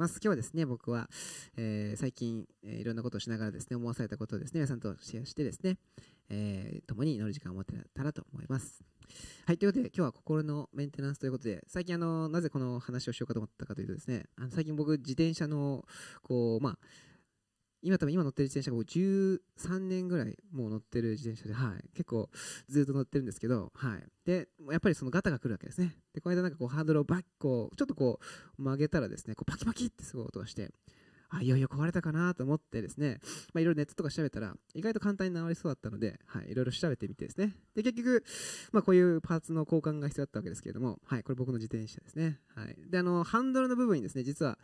[0.00, 0.12] ます。
[0.14, 1.10] 今日はですね、僕は、
[1.58, 5.76] えー最近、えーいろんなことをしながらですね、思わされたことをですね、皆さんとシェアしてですね、
[6.30, 8.82] えー共に祈る時間を持ってたらと思います。
[9.44, 15.84] はい、ということで、今日は心のメンテナンスということで、最近あの、なぜこの話をしようかと思ったかというとですね、あの最近僕、自転車の、
[16.22, 16.78] こう、まあ、
[17.82, 22.28] 今多分今乗ってる自転車が僕13年ぐらいもう乗ってる自転車で、はい、結構
[22.68, 25.96] ずっと乗ってるんですけど、はい、でやっぱりそのガタが来るわけですね。
[26.14, 28.20] でこの間なんかこうハードルをバッこうちょっとこ
[28.58, 30.70] う曲げたらですねこうパキパキってすごい音がして
[31.30, 33.20] あいよいよ壊れたかなと思ってですね、
[33.54, 37.54] まあ、いろいろネットとか調べたら意外と簡単に治りそうだったので、はい、いろいろ調べてみてですね。
[37.74, 38.24] で結局、
[38.72, 44.58] まあ、こういうパーツの交換が必要だったわけですけれども、はい、これ僕の自転車ですね、はい、であのハンドルの部分にですね実は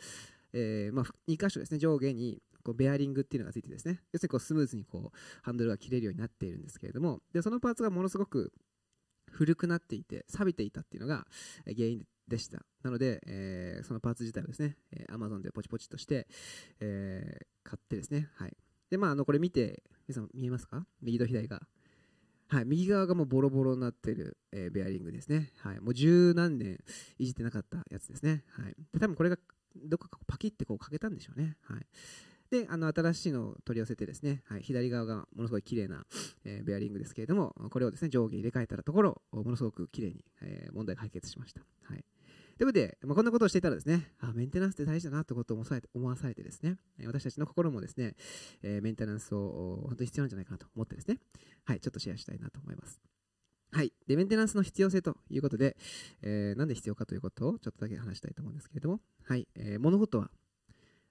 [0.59, 4.01] えーまあ、2箇所ですね上下にこうベアリングっていうのがついてですね。
[4.13, 7.21] 要するにこうスムーズにこうハンドルが切れるようになっているんですけれども。
[7.33, 8.53] でそのパーツがものすごく
[9.31, 11.27] 古くなっていて錆びていたっていうのが
[11.65, 12.65] 原因でした。
[12.83, 16.27] なので、えーそのパーツ自体をですね、えー Amazon でポチポチとして、
[16.81, 18.31] えー買ってですね。
[18.37, 18.57] はい。
[18.91, 20.87] でまああのこれ見て皆さん見えますか？
[21.03, 21.61] 右と左が。
[22.49, 25.53] はい、右側がもうボロボロになってる、えーベアリングですね。
[25.59, 26.79] はい、もう十何年
[27.19, 28.45] いじってなかったやつですね。
[28.51, 29.37] はい、で多分これが
[29.85, 31.57] どっかパキってこうかけたんでしょうね。
[31.63, 31.87] はい、
[32.51, 36.07] で、あの新しいのを取り寄せてですね、はい、左側がものすごい綺麗な、
[36.45, 41.63] えーベアリングですけれども、これをですね上下入れ替えたところ、ものすごく綺麗に、えー問題解決しました。
[41.83, 42.05] はい
[42.57, 45.59] ということで、まあ、こんなことをしていたらですね、あメンテナンスって大事だなということを
[45.95, 48.17] 思わされてですね、私たちの心もですね、
[48.63, 51.19] えーメンテナンスを本当に必要なんじゃないかなと思ってですね、
[51.65, 53.16] はい、ちょっとシェアしたいなと思います。
[53.73, 53.93] はい。
[54.07, 55.77] で、メンテナンスの必要性ということで、
[56.23, 59.47] えーなんで必要かということをちょっとだけ話したいと思うんですけれども、はい。
[59.55, 60.31] えー物事は、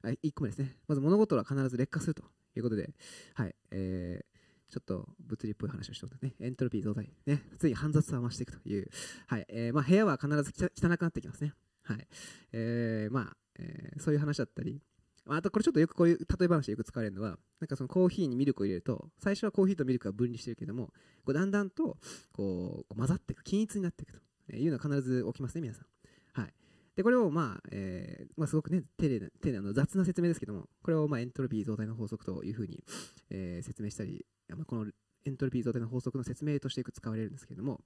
[0.04, 0.78] あ1個目ですね。
[0.88, 2.24] まず物事は必ず劣化すると
[2.56, 2.94] いうことで、
[3.34, 3.56] はい。
[3.72, 4.36] えー
[4.68, 8.90] ちょっと物理っぽい話をしておくとね、エントロピー増大、ね、つい煩雑さを増していくという、
[9.28, 9.46] はい。
[9.48, 11.54] えーまあ、部屋は必ず汚くなってきますね。
[11.84, 12.08] はい。
[12.52, 14.82] えーまあ、えーそういう話だったり、
[15.28, 20.88] あとこれちょっとよくこういう例え話でよく使われるのは、なんかそのコーヒーにミルクを入れると、最初はコーヒーとミルクが分離してるけども、
[21.26, 21.98] こうだんだんと
[22.32, 24.14] こう混ざっていく、均一になっていく
[24.48, 26.42] というのは必ず起きますね、皆さん。
[26.42, 26.54] はい。
[26.96, 32.84] で、これをまあ、えまあ、すごくね、丁寧な、丁寧な雑な説明ですけども、これをまあエントロピー増大の法則というふうに、
[33.30, 34.92] え説明したり、まあ、この
[35.26, 37.82] エントロピー増大の法則の説明としてよく使われるんですけれども、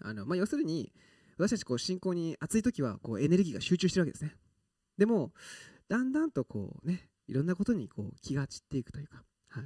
[0.00, 0.92] あのまあ、要するに、
[1.38, 4.34] 私たちこう進行に暑い時はこうエネルギーが集中してるわけですね。
[4.98, 5.32] でも、
[5.90, 9.64] だんだんとこうね、いろんなことにこう気が散っていくというか、はい、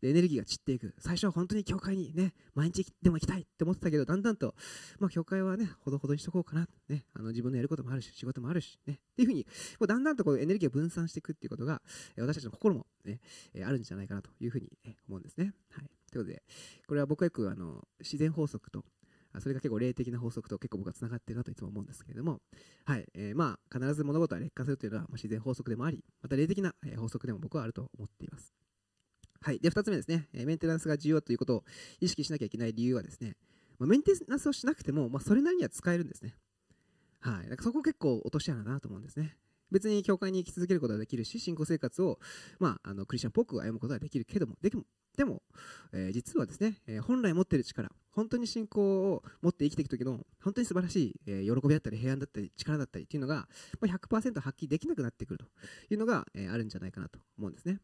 [0.00, 0.94] でエネルギーが散っていく。
[1.00, 4.54] 最初は本当に教会にね、毎日でも行きたいって思ってたけど、だんだんと、
[5.00, 11.82] まあ、教会はね、ほどほどにしとこうかな、ね、あの自分のやることもあるし、仕事もあるし、ね、っていうふうに、こうだんだんとこうエネルギーが分散していくっていうことが、
[12.16, 13.20] 私たちの心もね、
[13.52, 15.52] えあるんじゃないかなというふうに、え思うんですね。
[15.70, 15.90] はい。
[16.12, 16.44] ということで、
[16.86, 18.84] これは僕はよくあの自然法則と、
[19.40, 22.40] それが結構霊的な法則と結構僕はつながってるなといつも思うんですけれども、
[22.84, 28.54] はいえーまあ、必ず物事は劣化するというのは、自然法則でもあり、また霊的な、法則でも僕はあると思っています。
[29.40, 31.64] はい、で2つ目ですね、メンテナンスが重要ということを
[32.00, 33.36] 意識しなきゃいけない理由はですね、
[33.78, 36.34] ま、メンテナンスをしなくても、まあ、それなりには使えるんですね。
[37.20, 39.36] はい、なんかそこ結構落とし穴だなと思うんですね。
[39.70, 42.18] 別に教会に行き続けることができるし、信仰生活を、
[42.58, 44.84] まあ、あのクリスチャンっぽく歩むことができるけども、でも、
[45.16, 45.42] でも
[45.92, 53.48] えー実はですね、えー本来持ってる力、本当に信仰を持って生きていく時の本当に素晴らしい、えー喜びだったり平安だったり力だったりっていうのが、
[53.80, 55.46] まあ、100%発揮できなくなってくると
[55.92, 57.80] いうのが、えーあるんじゃないかなと思うんですね。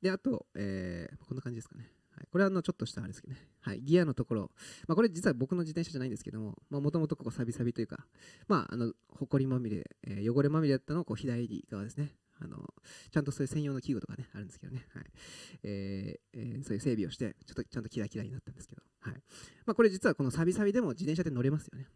[0.00, 1.90] で、あと、えーこんな感じですかね。
[2.10, 3.40] はい、これはあのちょっとしたあれですけどね。
[3.60, 4.50] はい、ギアのところ、
[4.86, 8.06] まあ、これ実は僕の自転車じゃないんですけども、もともとここサビサビというか、
[8.48, 12.14] まあ、あの、ほこりまみれ、えー汚れまみれだったのをこう左側ですね。
[12.40, 12.56] あの
[13.10, 14.86] ちゃんとそういう専用の器具とかね、あるんですけどね。
[14.94, 15.04] はい
[15.62, 19.14] えーえーそういう整備をして、ちょっとちゃんとキラキラになったんですけど、はい
[19.66, 21.86] まあ、これ実はこのサビサビでも自転車で乗れますよね。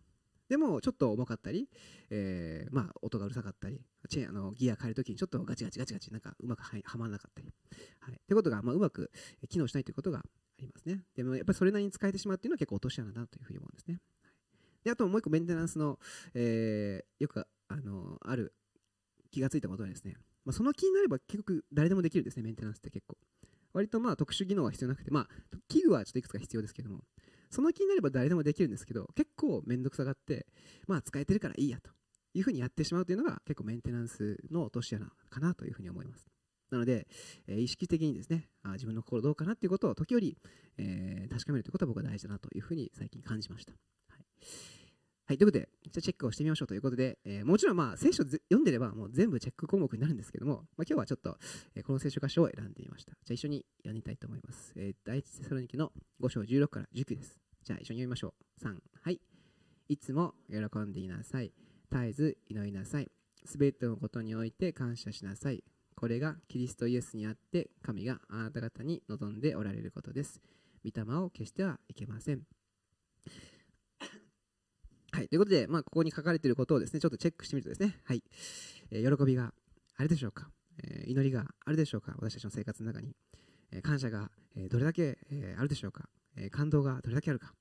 [0.48, 1.68] でもちょっと重かったり、
[2.10, 7.52] えーまあ、音がうるさかったり、チェーンあのギア変えるときにちょっとガチガチガチガチなんかうまくははまらなかったり、
[8.00, 9.10] はい、ってことが、まあ、うまく
[9.48, 10.22] 機能しないということがあ
[10.60, 11.00] りますね。
[11.16, 13.94] でもやっぱりそれなりに使えてしまうっていうのは結構落とし穴だなというふうに思うんですね。
[13.94, 14.02] はい
[14.84, 15.98] であともう一個メンテナンスの、
[16.32, 18.54] えーよくあのある
[19.32, 20.14] 気がついたことはですね、
[20.46, 23.18] まあ、その気になれば結局誰でもできるんですね、メンテナンスって結構。
[23.74, 25.28] 割とまあ特殊技能は必要なくて、まあ
[25.68, 27.00] 器具はちょっといくつか必要ですけども、
[27.50, 30.46] その気になれば誰でもできるんですけど、結構めんどくさがって、
[30.86, 31.90] まあ使えてるからいいやと
[32.32, 36.26] いうふうにやってしまうというのが結構メンテナンスの落とし穴かなというふうに思います。
[36.70, 37.08] なので、
[37.48, 40.38] えー意識的にですね、あ自分の心どうかなっていうことを時折、
[40.78, 43.72] えー確かめるということは僕は大事だなというふうに最近感じました。
[43.72, 44.75] はい
[45.26, 51.36] はい、ということで、じゃあチェックをしてみましょうということで、えーもちろんまあ聖書読んでればもう全部チェック項目になるんですけども、まあ、今日はちょっと、
[51.74, 53.10] えーこの聖書箇所を選んでみました。
[53.12, 54.72] じゃあ一緒に読みたいと思います。
[54.76, 55.90] えー第一テサロニケの
[56.22, 57.40] 5章16から19です。
[57.64, 58.64] じゃあ一緒に読みましょう。
[58.64, 59.20] 3、はい。
[59.88, 61.52] いつも喜んでいなさい。
[61.90, 63.10] 絶えず祈りなさい。
[63.44, 65.64] すべてのことにおいて感謝しなさい。
[65.96, 70.40] これがキリストイエスにあって神があなた方に望んでおられることです。
[70.84, 72.42] 御霊を消してはいけません。
[75.16, 78.22] はい、ということで、まあ、ここに書かれていることをですね、ちょっとチェックしてみるとですね、はい、
[78.90, 79.54] えー、喜びが
[79.96, 80.50] あるでしょうか、
[80.84, 83.16] えー、祈りがあるでしょうか、私たちの生活の中に、
[83.72, 86.04] えー、感謝が、えどれだけ、えあるでしょうか、
[86.36, 87.54] え感動がどれだけあるか、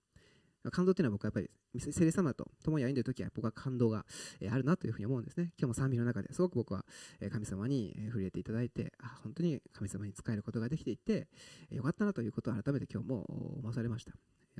[0.69, 4.05] 感動っていうのは僕はやっぱり聖霊様と共に歩んでいる時は僕は感動が
[4.51, 5.53] あるなというふうに思うんですね。
[5.57, 6.83] 今日も賛美の中ですごく僕は
[7.31, 11.29] 神様に触れていただいて、あ本当に神様に仕えることができていて
[11.69, 13.23] よかったなということを改めて今日も
[13.59, 14.11] 思わされました。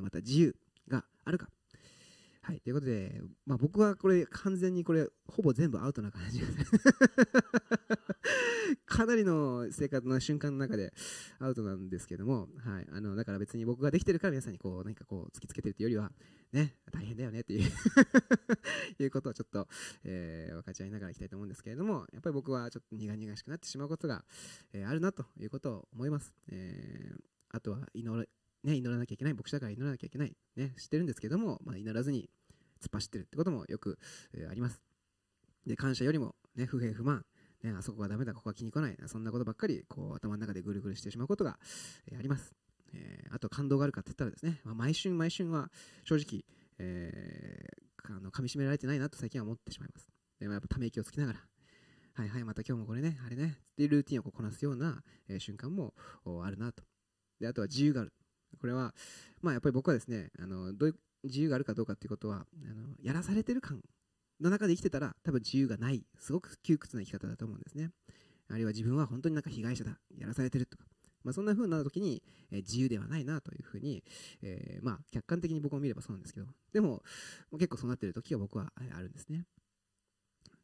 [0.01, 0.55] また自由
[0.87, 1.49] があるか？
[2.45, 6.53] はい、ということで、まあ、僕はこれ完全にこれほぼ全部アウトな感じです
[8.85, 10.93] かなりの生活の瞬間の中で
[11.39, 16.11] アウトなんですけども、はい、あのだから別に僕ができてるから皆さんにこう何かこう突きつけてるというよりは、
[16.53, 17.71] ね、大変だよねっていう
[19.03, 19.67] いうことをちょっと、
[20.03, 24.23] えー、分かち合いながらいきたいと思うんですけれども、やっぱり僕はちょっと苦々しくなってしまうことが、
[24.71, 26.35] えー、あるなということを思います。
[26.49, 27.19] えー、
[27.49, 28.27] あとは祈
[28.65, 32.29] ね、祈らなきゃいけない、牧師だから祈らなきゃいけない、ね、知ってるんですけども、まあ、祈らずに
[32.81, 33.97] 突っ走ってるってこともよく、
[34.33, 34.81] えー、あります。
[35.65, 37.23] で、感謝よりも、ね、不平不満、
[37.63, 41.59] ね、あそこがダメだ、ここが気に来ない、そんなことばっかりこう頭の中でぐるぐるしてしまうことが、
[42.11, 42.53] えー、あります。
[42.93, 45.69] えー、あと感動があるかって言ったらですね、まあ、毎春毎春は
[46.03, 46.43] 正直、
[46.79, 50.07] えー、あの噛み締められてないなと最近は思ってしまいます。
[50.39, 51.39] でもやっぱため息をつきながら、
[52.13, 55.93] はいはい、また今日もこれね、あれね、っていうルーティンをこなすような、えー、瞬間も
[56.43, 56.83] あるなと。
[57.39, 58.13] で、あとは自由がある。
[58.59, 58.93] これは、
[59.41, 63.81] まあやっぱり僕はですね、あのどういう自由があるかどうかっていうことは、あのやらされてる感
[64.39, 67.91] の中で生きてたら多分自由がない、すごく窮屈な生き方だと思うんですね。
[68.49, 70.85] あるいは自分は本当になんか被害者だ、やらされてるとか、
[71.23, 72.21] まあ、そんな風になった時に、
[72.51, 74.03] えー、自由ではないなというふうに、
[74.43, 77.01] えー、まあ客観的に僕も見ればそうなんですけど、でも
[77.53, 79.45] 結構そうなってる時が僕はあるんですね。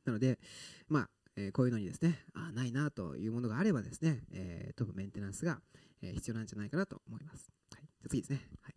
[0.06, 0.40] なので、
[0.88, 5.62] まあ、え、こういうのにですね、あないなというものがあればですね、えー、飛ぶメンテナンスが、
[6.02, 7.52] え、必要なんじゃないかなと思います。
[8.01, 8.42] じゃ次ですね。
[8.62, 8.75] はい、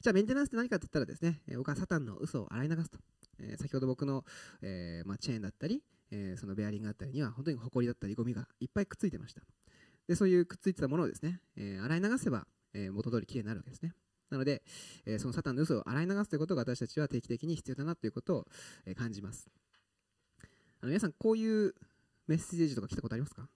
[0.00, 2.98] じゃあメンテナンスって何かって言ったらですね、え僕はサタンの嘘を洗い流すと。
[3.38, 4.24] え先ほど僕の、
[4.62, 9.42] えまあ、チェーンだったり、えそのベアリングだったりには本当にホコリだったりゴミがいっぱいくっついてました。
[10.06, 13.94] でそういうくっついてたものをですね、え洗い流せば、え元通りきれいになるわけですね。
[14.30, 14.62] なので、
[15.06, 18.46] えそのサタンの嘘を洗い流すということが私たちは定期的に必要だなということを、
[18.84, 19.48] え感じます。
[20.80, 21.74] あの皆さん、こういう
[22.26, 23.48] メッセージとか来たことありますか？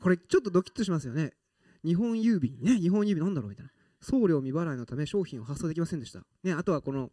[0.00, 1.32] これちょっとドキッとしますよね。
[1.84, 3.72] 日本郵便ね、日本郵便なんだろうみたいな。
[4.00, 6.22] 送料未払いのため商品を発送できませんでした。
[6.44, 7.10] ね、あとはこの、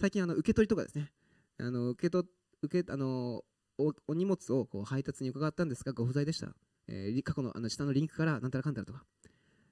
[0.00, 1.12] 最近あの受け取りとかですね。
[1.58, 2.28] あの受け取
[2.62, 3.44] 受けあの
[3.78, 6.54] おお荷物をこう配達に伺ったんですが、ご不在でした。
[6.86, 9.04] えー、過去のあの下のリンクからなんたらかんたらとか。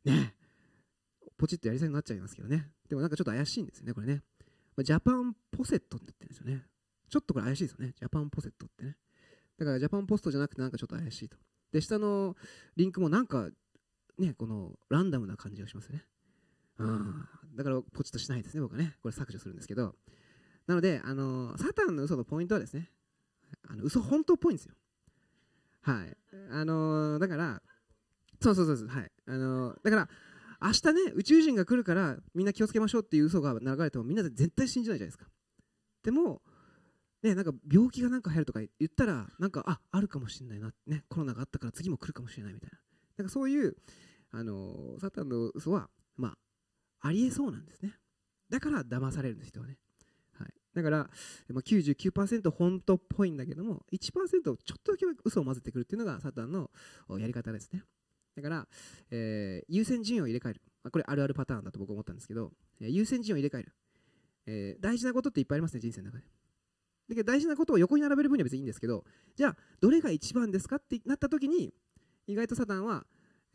[0.05, 0.35] ね
[1.39, 2.71] ポチッとやりそうになっちゃいますけどね。
[2.89, 4.23] でもなんかちょっと怪しいんですよね、これね。
[4.83, 6.67] ジャパンポセットって言ってるんですよね。
[7.11, 7.95] ちょっとこれ怪しいですよね。
[7.99, 8.97] ジャパンポセットってね。
[9.59, 11.37] だからジャパンポストじゃなくてなんかちょっと怪しいと。
[11.73, 12.37] で、下の
[12.77, 13.49] リンクもなんか
[14.19, 16.05] ね、このランダムな感じがしますね。
[16.79, 17.29] うん。
[17.55, 18.97] だからポチッとしないですね、僕はね。
[19.03, 19.95] これ削除するんですけど。
[20.67, 22.91] なので、あのサタンの嘘のポイントはですね、
[23.69, 24.75] あの嘘本当っぽいんですよ。
[25.83, 26.17] はい。
[26.51, 27.63] あのだから、
[28.41, 29.13] そうそうそうそう、はい。
[29.27, 30.09] あのだから、
[30.61, 35.27] 明日ね、宇宙人が来るからみんな気をつけましょうっていう嘘が流れてもみんな絶対信じないじゃないですか。
[36.03, 36.43] でも、
[37.23, 42.79] ね、なんか病気がなんか流行るとか言ったら、なんか、あ、あるかもしれないな、ね、コロナがあったから次も来るかもしれないみたいな。
[43.19, 43.77] なんかそういう、
[44.31, 46.37] あのサタンの嘘は、ま
[47.01, 47.95] あ、ありえそうなんですね。
[48.51, 49.79] だから騙されるんです人はね。
[50.39, 50.99] はい、だから、
[51.49, 54.11] まあ、99%本当っぽいんだけども、1%
[54.43, 56.71] ちょっとだけ嘘を混ぜてくるっていうのがサタンの
[57.19, 57.83] やり方ですね。
[58.37, 58.69] だから、
[59.11, 60.63] えー、優先順位を入れ替える。
[60.83, 63.73] まあ、これあるあるパターンだと僕思ったんですけど、えー、優先順位を入れ替える、
[64.47, 64.83] えー。
[64.83, 66.25] 大事なことっていっぱいありますね、人生の中で。
[67.09, 69.05] だけど大事なことを横に並べる分には別にいいんですけど、
[69.35, 71.73] じゃあ、どれが一番ですかってなった時に、
[72.27, 73.07] 意外とサタンは、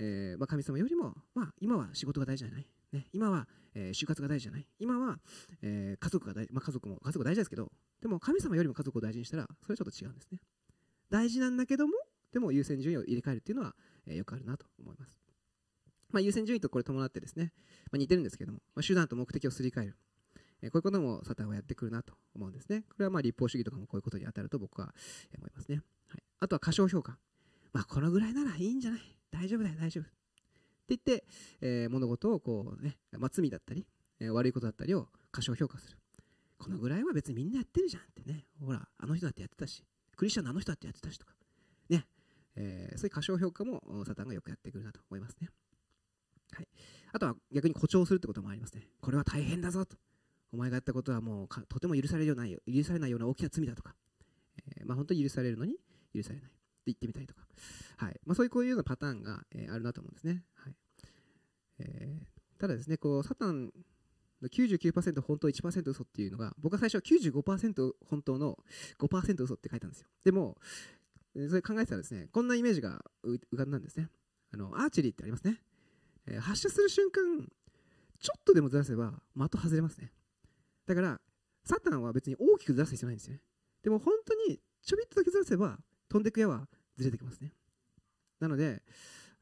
[0.03, 2.65] えー、まあ、神様よりも、まあ、今は仕事が大事じゃない？
[2.91, 4.65] ね、今は、えー、就活が大事じゃない？
[4.79, 5.19] 今は、
[5.61, 10.39] えー、家族が大事、まあ、家族も、家族大事ですけど、でも神様よりも家族を大事にしたら、それはちょっと違うんですね。
[11.11, 11.93] 大事なんだけども、
[12.33, 13.75] でも優先順位を入れ替えるっていうのは、
[14.07, 15.15] え、よくあるなと思います。
[16.09, 17.53] まあ、優先順位とこれ伴ってですね、
[17.91, 19.91] ま、似てるんですけども、ま、手段と目的をすり替える。
[19.93, 19.97] こ
[20.63, 22.85] ういうこともサタンはやってくるなと思うんですね。
[22.89, 24.93] これはまあ立法主義とかもこういうことに当たると僕は
[25.37, 25.81] 思いますね。
[26.07, 27.17] はい、あとは過小評価。
[27.73, 29.01] まあ、このぐらいならいいんじゃない？
[29.31, 30.03] 大丈夫だよ、大丈夫。
[30.03, 30.11] って
[30.89, 31.23] 言って、
[31.61, 33.85] えー、物事をこうね、まあ、罪だったり、
[34.19, 35.97] えー、悪いことだったりを過小評価する。
[36.57, 38.45] このぐらいは別にみんなやってるじゃんってね。
[38.63, 39.83] ほら、あの人だってやってたし、
[40.15, 41.33] クリスチャンのあの人だってやってたしとか。
[41.89, 42.05] ね。
[42.55, 45.47] えー、そういう過小評価もサタンがよくやってくるなと思いますね。
[46.53, 46.67] はい。
[47.13, 48.89] あとは逆に誇張するってこともありますね。
[48.99, 49.95] これは大変だぞと。
[50.51, 53.95] お前がやったことはもうとても許されるような許されないような大きな罪だとか、
[54.77, 55.77] えーまあ、本当に許されるのに
[56.13, 56.51] 許されない
[56.81, 57.41] って言ってみたりとか、
[57.97, 60.43] はいまあ、そういうこういうようなパターンが、えーあるなと思うんですね。
[60.55, 60.75] はい
[61.79, 63.71] えーただですね、こうサタン
[64.39, 68.55] の99%本当1%嘘っていうのが、僕は最初は95%本当の
[68.99, 70.07] 5%嘘って書いたんですよ。
[70.23, 70.57] でも、
[71.33, 74.09] それ考えてたらですね、こんなイメージが浮かんだんですね。
[74.53, 75.59] あのアーチェリーってありますね。
[76.27, 77.47] えー発射する瞬間、
[78.19, 80.13] ちょっとでもずらせば的外れますね。
[80.85, 81.19] だから、
[81.63, 83.41] サタンは別に大きくずらす必要ないんですよね。
[83.81, 85.79] でも本当にちょびっとだけずらせば、
[86.11, 87.53] 飛んでく矢はずれてきますね。
[88.41, 88.83] なので、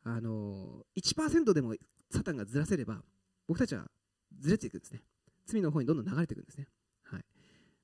[0.03, 1.73] あの、1%でも
[2.11, 3.03] サタンがずらせれば、
[3.47, 3.89] 僕たちは
[4.39, 5.01] ずれていくんですね。
[5.47, 6.67] 罪の方にどんどん流れていくんですね。
[7.05, 7.25] はい、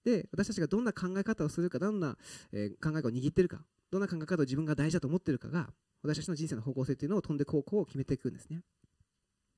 [0.03, 2.15] で、私たちがどんな考え方をするか、どんな、
[2.51, 5.73] えー考え方を握ってるか、どんな考え方を自分が大事だと思ってるかが、
[6.03, 8.61] 私たちの人生の方向性というのを飛んで高校を決めていくんですね。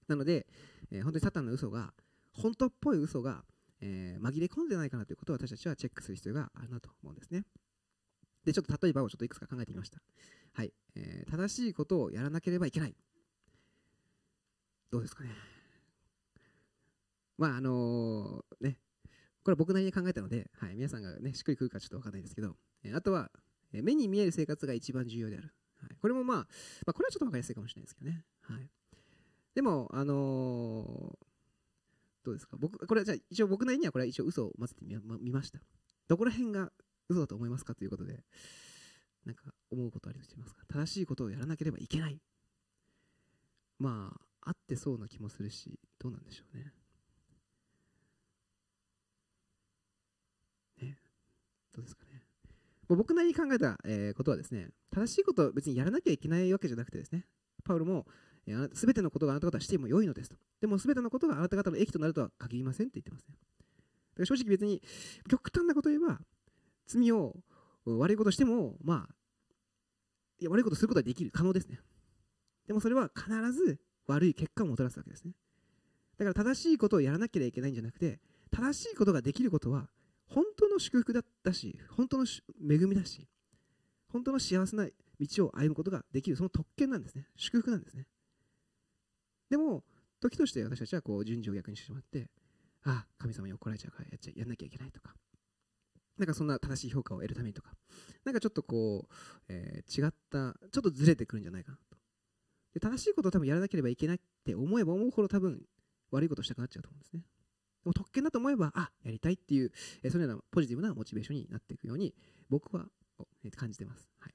[0.07, 0.47] なので、
[0.89, 1.93] えー本当にサタンの嘘が、
[2.31, 3.43] 本当っぽい嘘が、
[3.81, 7.43] えー紛れ込んでないかなということを私たちはチェックする必要があるなと思うんですね。
[8.47, 9.99] で、ちょっと例えばをちょっといくつか考えてみました。
[10.53, 10.71] はい。
[10.95, 12.95] えー正しいことをやらなければいけない。
[14.89, 15.31] どうですかね。
[17.37, 18.79] まあ、あのーね、
[19.43, 23.29] これは僕なりに考えたので、はい、皆さんがね、しっくりくるかちょっとわかんないですけど、えーあとは、
[23.73, 25.53] え目に見える生活が一番重要である。
[25.81, 26.43] はい、これもまあ、ま
[26.91, 28.23] あ、これはちょっとわかりやすいかもしれないですけどね。
[28.43, 28.69] はい。
[29.55, 31.19] でも、あの
[32.23, 35.59] どうですか僕、これじゃあ一応僕なりにはこれは一応嘘を混ぜてみま見ました。
[36.07, 36.71] どこら辺が
[37.09, 38.23] 嘘だと思いますかということで、
[39.25, 40.65] なんか思うことありますか？
[40.67, 42.19] 正しいことをやらなければいけない。
[43.79, 44.11] ま
[44.43, 46.73] あ、あってそうな気もするし、どうなんでしょうね。
[50.81, 50.97] ね
[51.73, 52.23] どうですかね。
[52.87, 57.25] まあ僕なりに考えた、えーことはですね、正しいことを別にやらなきゃいけないわけじゃなくてですね、
[57.63, 58.05] パウロも、
[58.47, 60.37] えー全てのことがあなた方はしても良いのですと。
[60.61, 63.35] でも全てのことがあなた方の益となるとは限りませんって言ってますね。
[63.35, 64.81] だから正直別に
[65.29, 66.19] 極端なこと言えば、
[66.87, 67.35] 罪を
[67.85, 69.15] 悪いことしても、まあ、
[70.39, 71.79] いや悪いことすることはできる、可能ですね。
[72.67, 75.33] でもそれは必ず悪い結果をもたらすわけですね。
[76.17, 78.19] だから正しいことをやらなければいけないんじゃなくて、
[78.51, 79.89] 正しいことができることは
[80.27, 83.27] 本当の祝福だったし、本当の恵みだし、
[84.09, 84.87] 本当の幸せな
[85.19, 87.27] 道を歩むことができる、その特権なんですね。
[87.35, 88.05] 祝福なんですね。
[89.49, 89.83] でも、
[90.19, 92.29] 時として私たちはこう順序を逆にしてしまって、
[92.83, 95.15] ああ、神様に怒られちゃうからやっちゃやんなきゃいけないとか、
[96.17, 97.69] なんかそんな正しい評価を得るためにとか、
[98.25, 99.13] なんかちょっとこう、
[99.49, 101.97] えー違った、ちょっとずれてくるんじゃないかなと。
[102.73, 105.61] で正しいことを多分やらなければいけないって思えば思うほど多分
[106.11, 107.21] 悪いことしたくなっちゃうと思うんですね。
[107.83, 109.71] でも特権だと思えば、あやりたいっていう、
[110.03, 112.13] えーそのようなポジティブなモチベーションになっていくように
[112.49, 112.85] 僕は
[113.43, 114.09] えー感じてます。
[114.19, 114.33] はい、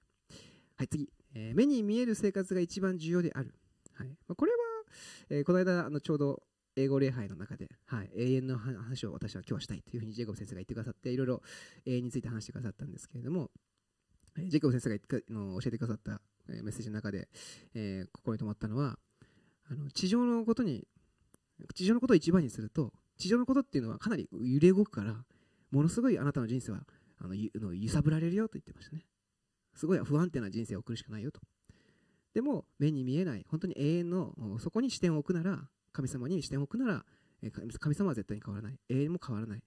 [0.76, 3.54] はい、次、えー目に見える生活が一番重要である。
[3.94, 4.58] はいまあ、これは、
[5.30, 6.42] えーこの間あのちょうど
[6.76, 11.42] 英語礼拝の中で、はい、永遠の話を私は今日はしたいというふうにジェイコブ先生が言ってくださって、いろいろ
[11.86, 13.50] 永遠について話してくださったんですけれども、
[14.38, 17.28] えジェイコブ先生がの教えてくださった、えメッセージの中で、
[17.74, 18.98] えー心に留まったのは
[19.70, 20.86] あの地上のことに
[21.74, 25.24] 地上のことを一番にすると地上のことっていうのはかなり揺れ動くから
[25.70, 26.80] ものすごいあなたの人生は
[27.20, 29.04] あのゆの揺さぶられるよと言ってましたね。
[29.74, 31.40] すごい不安定な人生を送るしかないよと。
[32.34, 37.04] でも目に見えない本当に永遠のそこに視点を置くなら神様に視点を置くなら
[37.42, 38.78] え神様は絶対に変わらない。
[38.88, 39.62] 永遠も変わらない。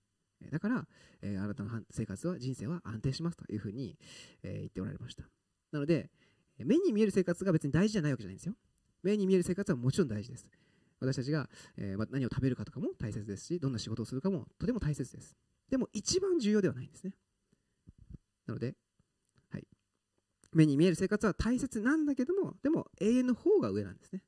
[0.51, 0.87] だから、
[1.21, 3.97] えあなたの生活は人生は安定しますというふうに、
[4.43, 5.23] え言っておられました。
[5.71, 6.09] なので
[6.57, 8.55] 目に見える生活が別に大事じゃないわけじゃないんですよ。
[9.03, 10.47] 目に見える生活はもちろん大事です。
[10.99, 15.35] 私たちが、えーま何を食べるかとかも大切ですしどんな仕事をするかもとても大切です。
[15.69, 17.13] でも一番重要ではないんですね。
[18.47, 18.75] なので、
[19.49, 19.67] はい、
[20.53, 24.21] 目に見える生活は大切なんだけどもでも永遠の方が上なんですね。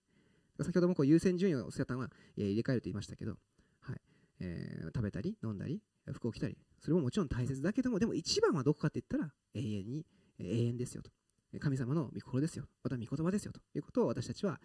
[0.63, 3.37] 先ほどもこう優先順位をセタンは、入れ替えると言いましたけど、
[3.81, 4.01] はい。
[4.39, 5.81] えー食べたり飲んだり
[6.13, 10.05] 服を着たりそれももちろん大切だけどもでも一番はどこかって言ったら永遠に
[10.39, 11.11] 永遠ですよと。
[11.59, 14.59] 神様の御心ですよまた御言葉ですよということを私たちは、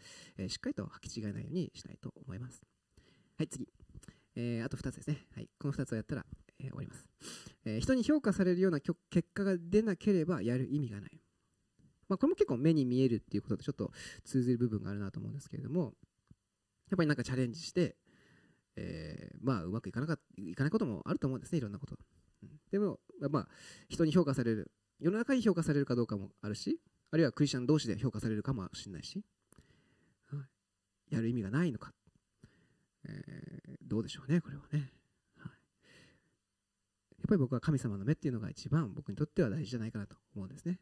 [0.49, 2.61] しっかりと履き違えないようにしたいと思います。
[3.39, 3.69] はい次、
[4.37, 6.27] えーあと2つですね、はい、この2つをやったら、
[6.59, 7.09] えー終わります、
[7.65, 8.97] えー人に評価されるような結
[9.33, 11.22] 果が出なければやる意味がない。
[12.13, 13.91] まあ、これも結構目に見えるっていうこととちょっと
[14.23, 15.95] 通ずる部分があるなと思うんですけれども
[16.91, 17.97] やっぱりなんかチャレンジして、
[18.77, 21.97] えーまあうまくいかなかいかないこともあると思うんですねいろんなこと、
[22.43, 22.51] うん。
[22.71, 23.01] でも
[23.31, 23.49] まあ
[23.89, 26.79] 人に評価される世の中に評価されるかどうかもあるし
[27.11, 29.23] あるいはクリスチャン同士で評価されるかもしれないし、
[30.31, 30.39] は
[31.11, 31.93] い、やる意味がないのか、
[33.09, 34.91] えーどうでしょうねこれはね、
[35.39, 40.81] やっぱり僕は神様の目っていうのが一番僕にとっては大事じゃないかなと思うんですね。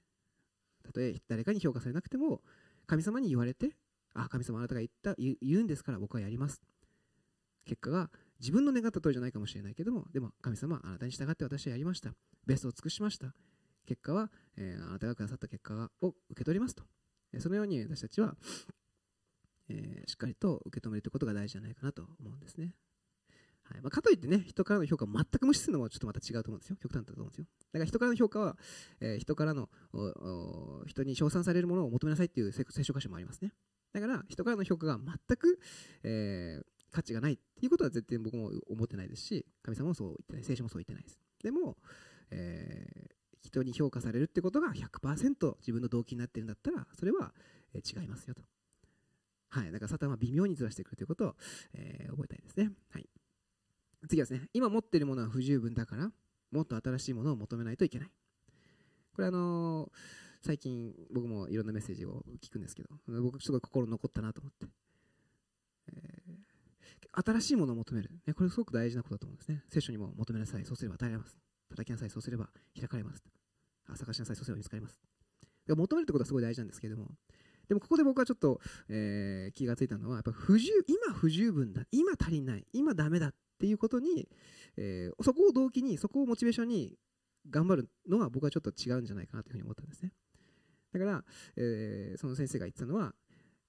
[0.91, 2.41] たとえ誰かに評価されなくても
[2.87, 3.71] 神様に言われて
[4.15, 6.63] あ神様あなたが言った言うんですから僕はやります
[7.67, 12.11] 結果が自分の願った通りじゃないかもしれないけどもでも神様あなたに従って私はやりました
[12.47, 13.35] ベストを尽くしました
[13.91, 16.85] 結果は、えーあなたがくださった結果を受け取りますと。
[17.39, 18.37] そのように私たちは、
[19.69, 22.75] えーしっかりと受け止めるということが大事じゃないかなと思うんですね。
[23.71, 26.77] はいまあ、かといってね、人からの評価を全く無視するのもちょっとまた違うと思うんですよ。
[26.83, 27.45] 極端だと思うんですよ。
[27.73, 28.57] だから人からの評価は、
[29.01, 29.69] えー人からの
[30.87, 33.53] 人に称賛されるものを求めなさいっていう聖聖書箇所もありますね。
[33.93, 35.59] だから人からの評価が全く、
[36.03, 41.21] えー価値がないっていうことは絶対僕も思ってないですし、神様もそう言ってない、聖書もそう言ってないです。
[41.41, 41.77] でも、
[42.31, 43.11] えー
[43.43, 47.33] 人に評価されるってことが100%自分の動機になってるんだったら、それは、
[47.73, 48.43] えー違いますよと。
[49.49, 49.73] はい。
[49.73, 51.37] だからサタンは微妙にずらしてくるということを、
[51.75, 52.73] えー覚えたいですね。
[52.91, 53.09] はい。
[54.09, 56.11] 次はですね、今持っているものは不十分だから、
[56.51, 58.11] もっと新しいものを求めないといけない。
[59.15, 59.91] これあのー
[60.43, 62.89] 最近僕もいろんなメッセージを聞くんですけど、
[63.21, 64.67] 僕すごい心残ったなと思って。
[65.93, 66.41] えー
[67.13, 68.35] 新しいものを求める、ね。
[68.35, 69.65] これすごく大事なことだと思うんですね。
[69.69, 71.37] 聖書にも求めなさい、そうすれば与えられます。
[71.69, 73.25] 叩きなさい、そうすれば開かれます。
[73.89, 74.97] あ探しなさい、そうすれば見つかります。
[75.67, 77.11] で求めるってことはすごい大事なんですけども、
[77.69, 84.29] でもここで僕はちょっと、えー気がついたのは、やっぱ不十今不十分だ、今足りない、今ダメだっていうことに、
[84.77, 86.97] えーそこを動機に、そこをモチベーションに
[87.49, 90.13] 頑張るのは僕はちょっと違うんじゃないかなというふうに思ったんですね。
[90.93, 91.25] だから、
[91.57, 93.15] えーその先生が言ってたのは、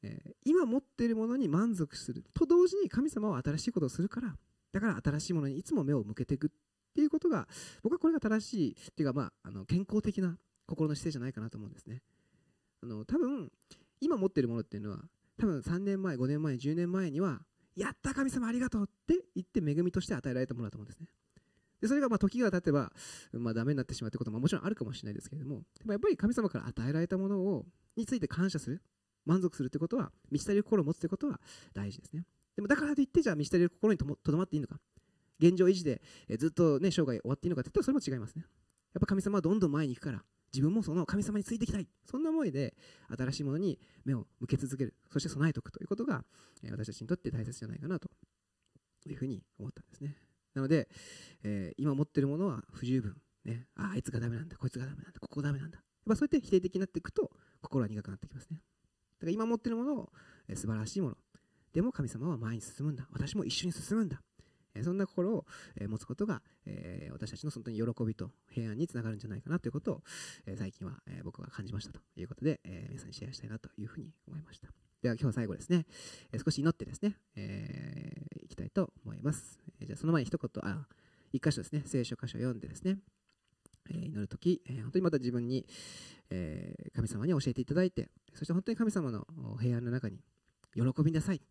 [0.03, 4.35] えー今持っているものに満足すると同時に神様は新しいことをするから、
[4.71, 6.49] だから新しいものにいつも目を向けていくっ
[6.95, 7.47] ていうことが、
[7.83, 12.01] 僕はこれが正しいっていうか、まあ、あの健康的な心の姿勢じゃないかなと思うんですね。
[12.83, 13.51] あの多分
[13.99, 14.99] 今持ってるものっていうのは
[15.37, 17.41] 多分3年前5年前10年前には
[17.75, 21.07] やった神様ありがとうって言って恵みとして与えられたものだと思うんですね。
[21.81, 22.91] でそれがまあ時が経てば、
[23.33, 27.65] まあ、ダメになってしまうということももちろんあるかもしれないですけれどもでもやっぱり神様から与えられたものを
[27.97, 28.83] について感謝する
[29.25, 31.39] 満足するということは満ち足りる心を持つということは
[31.73, 32.25] 大事ですね。
[32.55, 34.79] でもだからといってじゃあ満ち足りる心にとどまっていいのか。
[35.39, 38.45] 現状維持でえずっとね生涯終わっていいのかって言ったらそれも違いますね。
[38.93, 40.23] やっぱ神様はどんどん前に行くから
[40.53, 41.87] 自分もその神様についていきたい。
[42.05, 42.75] そんな思いで
[43.17, 44.93] 新しいものに目を向け続ける。
[45.09, 46.23] そして備えておくということが、
[46.63, 48.09] えー私たちにとって大切じゃないかなと。
[49.01, 50.15] というふうに思ったんですね。
[50.53, 50.87] なので、
[51.43, 54.57] えー今持ってるものは不十分、ね、ああいつがダメなんだ。
[54.57, 55.19] こいつがダメなんだ。
[55.19, 55.77] ここがダメなんだ。
[55.77, 58.57] やっぱそうやって否定的になっていくと心は苦くなってきますね。
[58.57, 60.11] だから今持ってるものを、
[60.47, 61.17] えー素晴らしいもの。
[61.73, 63.07] でも神様は前に進むんだ。
[63.11, 64.21] 私も一緒に進むんだ。
[64.73, 65.45] えーそんな心を、
[65.77, 70.03] えー持つことが、えー私たちの本当に喜びと平安につながるんじゃないかなということを、
[70.45, 74.67] えー最近は、えー僕は感じましたということで、えー皆さんにシェアしたいなというふうに思いました。
[75.01, 75.85] では今日は最後ですね、
[76.31, 77.90] えー少し祈ってですね、えー
[79.21, 79.59] います。
[79.79, 80.87] えじゃあその前に一言、あ、
[81.31, 82.97] 一箇所ですね、聖書箇所を読んでですね、
[83.89, 85.65] え祈るとき、え本当にまた自分に、
[86.29, 89.25] え神様に教えていただいて、そして本当に神様の
[89.59, 90.19] 平安の中に
[90.73, 91.41] 喜びなさい、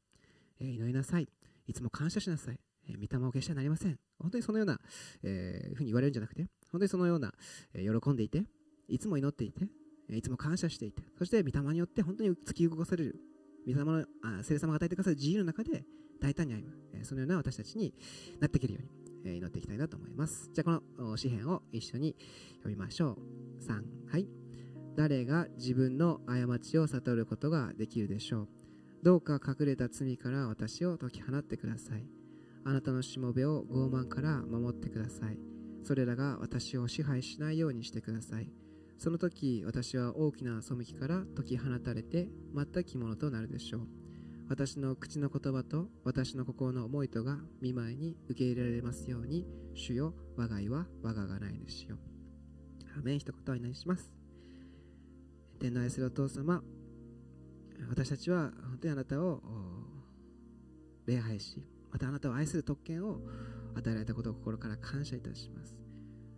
[0.60, 1.28] え祈りなさい、
[1.66, 3.98] いつも感謝しなさい、えー御霊を決してはなりません。
[4.18, 4.80] 本当にそのような、
[5.22, 7.32] えーふうに言われるんじゃなくて、本当にそのような、
[7.74, 8.44] え喜んでいて、
[8.88, 9.68] いつも祈っていて、
[10.08, 13.20] いつも感謝していて、そして御霊によって本当に突き動かされる、
[13.66, 15.84] 御霊のあ聖霊様が与えてくださる自由の中で
[16.20, 17.94] 大胆に歩む、えそのような私たちに
[18.40, 20.50] なっていけるように、え祈っていきたいなと思います。
[20.52, 22.16] じゃあこのお詩篇を一緒に
[22.58, 23.18] 読みましょ
[23.60, 23.64] う。
[23.64, 24.26] 3、はい。
[24.96, 28.48] 誰が自分の過ちを悟ることができるでしょう。
[29.02, 32.04] どうか隠れた罪から私を解き放ってください。
[32.64, 35.38] あなたのしもべを傲慢から守ってください。
[35.82, 38.52] それらが私を支配しないようにしてください。
[38.98, 43.88] その時、私は大きな背きから解き放たれて、全く着物となるでしょう。
[44.50, 51.96] 私の口の言葉と私の心の思いとが見舞いに受け入れられますように、主よ、我が家は我ががないですよ。
[52.98, 54.12] アメン一言お祈りします。
[55.60, 56.64] 天の愛するお父様、
[57.90, 59.40] 私たちは本当にあなたを
[61.06, 63.20] 礼拝し、またあなたを愛する特権を
[63.76, 65.76] 与えられたことを心から感謝いたします。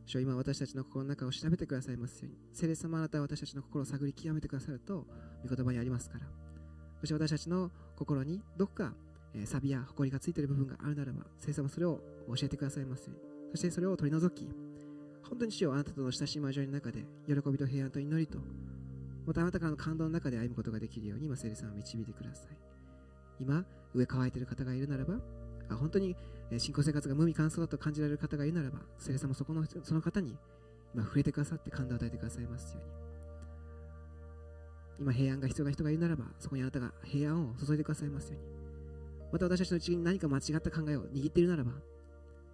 [0.05, 5.07] 主よ今私たちの心の中を調べてくださいますように、聖霊様あなたは私たちの心を探り極めてくださると、
[5.49, 6.27] 御言葉にありますから。
[7.01, 7.73] そして私たちの
[8.05, 8.93] 心にどこか、
[9.35, 13.23] えー、錆や埃がついている部分があるならば、聖様それを教えてくださいますように。
[13.53, 14.49] そしてそれを取り除き、
[15.23, 18.39] 本当に主よあなたとの親しい交わりの中で、喜びと平安と祈りと、
[19.27, 22.57] またあなたからの感動の中で歩むことができるように、今、聖霊様を導いてください。
[23.39, 25.21] 今、上乾いている方がいるならば、
[25.69, 26.17] あ本当に
[26.53, 30.37] えー信仰生活が無味乾燥だと感じられる方がいるならば、聖霊様そこのその方に
[30.95, 33.12] 今触れてくださって感動を与えてくださいますように。
[35.03, 38.49] 今平安が必要な人がいるならば、そこにあなたが平安を注いでくださいますように。
[39.33, 41.73] また私たちのうちに何か間違った考えを握っているならば、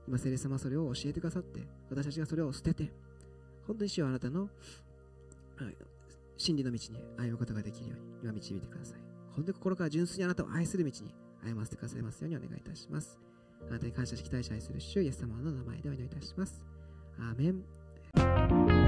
[0.07, 2.91] 今、聖霊様はそれを教えてくださって、私たちがそれを捨てて、
[3.67, 4.51] 本当に主よあなたのはい
[6.39, 9.01] 真理の道に歩むことができるように、今導いてください。
[9.35, 13.19] 本当に心から純粋にあなたを愛する道に歩ませてくださいますようにお願いいたします。
[13.69, 16.63] あなたに感謝し期待し愛する主イエス様の名前でお祈りいたします。
[17.19, 18.88] アーメン。